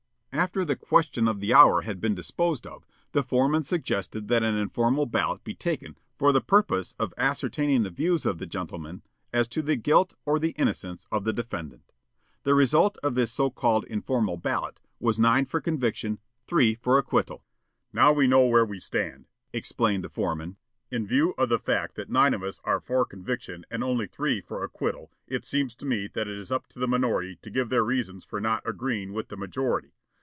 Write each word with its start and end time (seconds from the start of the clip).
After 0.33 0.63
the 0.63 0.77
question 0.77 1.27
of 1.27 1.41
the 1.41 1.53
hour 1.53 1.81
had 1.81 1.99
been 1.99 2.15
disposed 2.15 2.65
of, 2.65 2.87
the 3.11 3.21
foreman 3.21 3.63
suggested 3.63 4.29
that 4.29 4.43
an 4.43 4.55
informal 4.55 5.05
ballot 5.05 5.43
be 5.43 5.53
taken 5.53 5.97
for 6.17 6.31
the 6.31 6.39
purpose 6.39 6.95
of 6.97 7.13
ascertaining 7.17 7.83
the 7.83 7.89
views 7.89 8.25
of 8.25 8.37
the 8.39 8.45
gentlemen 8.45 9.01
as 9.33 9.47
to 9.49 9.61
the 9.61 9.75
guilt 9.75 10.15
or 10.25 10.39
the 10.39 10.51
innocence 10.51 11.05
of 11.11 11.25
the 11.25 11.33
defendant. 11.33 11.91
The 12.43 12.55
result 12.55 12.97
of 13.03 13.13
this 13.13 13.29
so 13.29 13.49
called 13.49 13.83
informal 13.85 14.37
ballot 14.37 14.79
was 15.01 15.19
nine 15.19 15.43
for 15.45 15.59
conviction, 15.59 16.17
three 16.47 16.75
for 16.75 16.97
acquittal. 16.97 17.43
"Now 17.91 18.13
we 18.13 18.25
know 18.25 18.45
where 18.45 18.65
we 18.65 18.79
stand," 18.79 19.27
explained 19.51 20.01
the 20.03 20.09
foreman. 20.09 20.55
"In 20.89 21.05
view 21.05 21.33
of 21.37 21.49
the 21.49 21.59
fact 21.59 21.95
that 21.95 22.09
nine 22.09 22.33
of 22.33 22.41
us 22.41 22.61
are 22.63 22.79
for 22.79 23.03
conviction 23.05 23.65
and 23.69 23.83
only 23.83 24.07
three 24.07 24.39
for 24.39 24.63
acquittal 24.63 25.11
it 25.27 25.43
seems 25.43 25.75
to 25.75 25.85
me 25.85 26.07
that 26.13 26.29
it 26.29 26.37
is 26.37 26.53
up 26.53 26.67
to 26.67 26.79
the 26.79 26.87
minority 26.87 27.35
to 27.41 27.49
give 27.51 27.67
their 27.67 27.83
reasons 27.83 28.23
for 28.23 28.39
not 28.39 28.63
agreeing 28.65 29.11
with 29.11 29.27
the 29.27 29.35
majority. 29.37 29.91